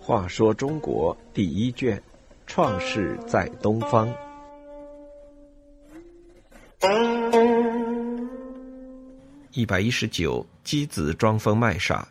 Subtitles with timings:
[0.00, 2.02] 话说中国第一卷，
[2.46, 4.12] 创世在东方。
[9.52, 12.08] 一百一十九，姬子装疯卖傻。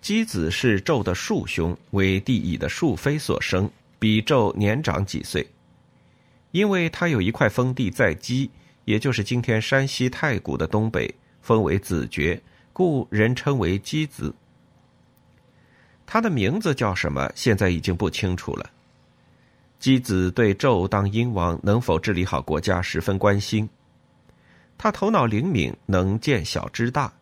[0.00, 5.48] 姬子是纣的庶兄，为帝乙的庶妃所生，比纣年长几岁。
[6.52, 8.50] 因为他有一块封地在姬，
[8.84, 12.40] 也就是今天山西太谷的东北，封为子爵，
[12.72, 14.34] 故人称为箕子。
[16.06, 17.30] 他的名字叫什么？
[17.34, 18.70] 现在已经不清楚了。
[19.80, 23.68] 箕子对纣当殷王能否治理好国家十分关心。
[24.76, 27.12] 他头脑灵敏，能见小知大。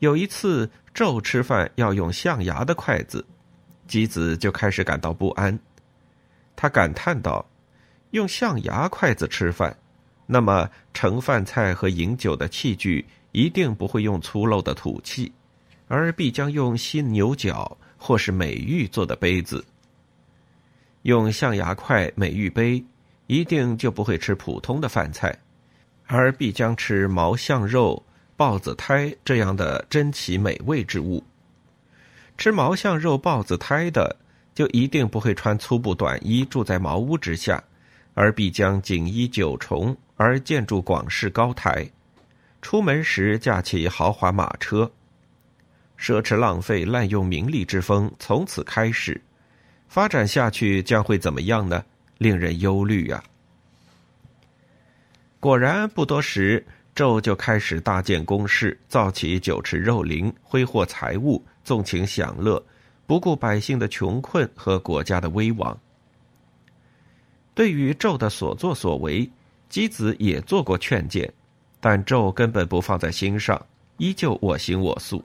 [0.00, 3.24] 有一次，纣吃饭要用象牙的筷子，
[3.88, 5.58] 箕子就开始感到不安。
[6.56, 7.44] 他感叹道
[8.10, 9.76] ：“用象牙筷子吃饭，
[10.26, 15.32] 那么盛饭菜和饮酒的器具一定不会用粗陋的土器。”
[15.88, 19.62] 而必将用犀牛角或是美玉做的杯子，
[21.02, 22.82] 用象牙筷、美玉杯，
[23.26, 25.38] 一定就不会吃普通的饭菜，
[26.06, 28.02] 而必将吃毛象肉、
[28.38, 31.22] 豹子胎这样的珍奇美味之物。
[32.38, 34.16] 吃毛象肉、豹子胎的，
[34.54, 37.62] 就一定不会穿粗布短衣住在茅屋之下，
[38.14, 41.90] 而必将锦衣九重而建筑广式高台，
[42.60, 44.88] 出门时驾起豪华马车。
[45.98, 49.20] 奢侈浪费、滥用名利之风从此开始，
[49.88, 51.84] 发展下去将会怎么样呢？
[52.18, 53.24] 令人忧虑啊！
[55.40, 62.64] 果然，不多时，纣就开始大建宫室，造起酒池肉林，挥霍财物，纵情享乐，
[63.08, 65.76] 不顾百姓的穷困和国家的危亡。
[67.54, 69.28] 对于纣的所作所为，
[69.72, 71.32] 姬子也做过劝谏，
[71.80, 73.58] 但纣根本不放在心上，
[73.96, 75.24] 依旧我行我素。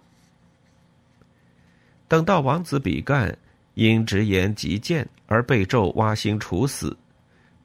[2.07, 3.37] 等到王子比干
[3.73, 6.95] 因直言极谏而被纣挖心处死，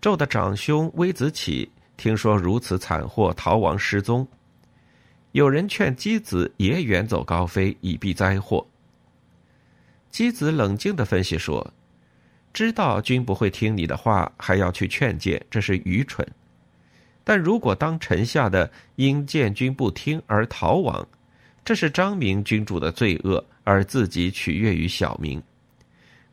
[0.00, 4.26] 纣的长兄微子启听说如此惨祸，逃亡失踪。
[5.30, 8.66] 有人劝姬子也远走高飞，以避灾祸。
[10.10, 11.72] 姬子冷静的分析说
[12.52, 16.26] ：“知道君不会听你的话，还要去劝谏，这是愚蠢。
[17.24, 21.06] 但如果当臣下的因见君不听而逃亡，
[21.64, 25.40] 这是张明君主的罪恶。”而自己取悦于小民，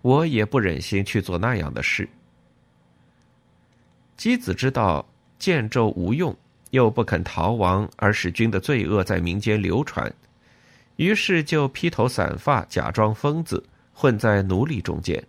[0.02, 2.10] 我也不忍心去做那样的事。
[4.18, 5.08] 箕子知道
[5.38, 6.36] 建纣无用，
[6.72, 10.12] 又不肯逃亡，而使君的罪恶在民间流传，
[10.96, 13.64] 于是就披头散发，假装疯子，
[13.94, 15.24] 混在奴隶中间。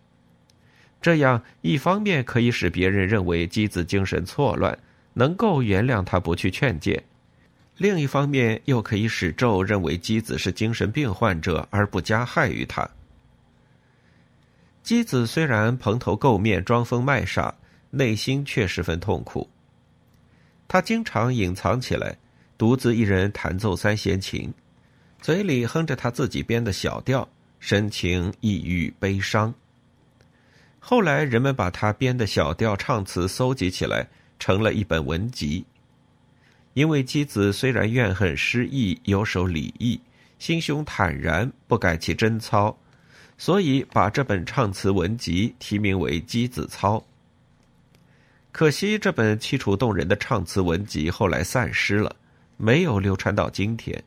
[1.02, 4.78] 这样一方面可以使别人认为箕子精神错乱，
[5.12, 7.02] 能够原谅他不去劝诫。
[7.76, 12.88] 另一方面，又可以使纣认为姬子是精神病患者，而不加害于他。
[14.82, 17.54] 姬子虽然蓬头垢面、装疯卖傻，
[17.90, 19.48] 内心却十分痛苦。
[20.68, 22.16] 他经常隐藏起来，
[22.56, 24.52] 独自一人弹奏三弦琴，
[25.20, 27.28] 嘴里哼着他自己编的小调，
[27.58, 29.52] 神情抑郁悲伤。
[30.78, 34.06] 后来，人们把他编的小调唱词搜集起来，
[34.40, 35.64] 成了一本文集。
[36.74, 40.00] 因为箕子虽然怨恨失意，有守礼义，
[40.38, 42.76] 心胸坦然，不改其贞操，
[43.36, 46.98] 所以把这本唱词文集题名为《箕子操》。
[48.52, 52.16] 可惜这本凄楚动人的唱词文集后来散失了，
[52.56, 54.02] 没有流传到今天。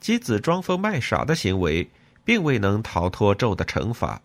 [0.00, 1.88] 箕子装疯卖傻的行为，
[2.24, 4.20] 并未能逃脱纣的惩罚。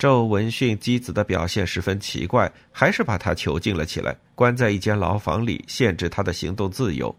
[0.00, 7.14] 纣闻讯箕子的表现十分奇怪，还是把他囚禁了起来，关在一间牢房里，限制他的行动自由。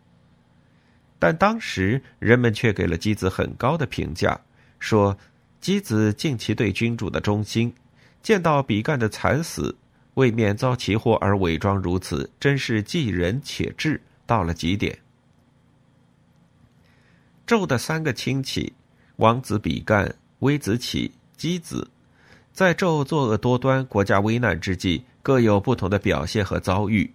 [1.20, 4.42] 但当时人们却给了箕子很高的评价，
[4.80, 5.16] 说
[5.62, 7.72] 箕子尽其对君主的忠心，
[8.24, 9.78] 见到比干的惨死，
[10.16, 14.98] 为免遭其祸而伪装如此，真是济人且智到了极点。
[17.46, 18.74] 纣的三个亲戚，
[19.18, 21.88] 王子比干、微子启、箕子。
[22.54, 27.14] 在纣作恶多端、国家危难之际，各有不同的表现和遭遇，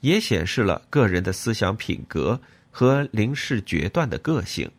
[0.00, 2.40] 也显示了个人的思想品格
[2.70, 4.70] 和临事决断的个性。